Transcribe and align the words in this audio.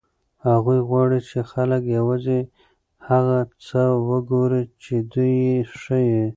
هغوی 0.47 0.79
غواړي 0.89 1.19
چې 1.29 1.39
خلک 1.51 1.81
یوازې 1.97 2.39
هغه 3.09 3.39
څه 3.65 3.81
وګوري 4.09 4.63
چې 4.83 4.95
دوی 5.11 5.35
یې 5.47 5.59
ښيي. 5.81 6.21